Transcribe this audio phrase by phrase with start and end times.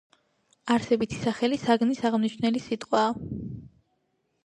[0.75, 3.17] არსებითი სახელი საგნის აღმნიშვნელი სიტყვაა.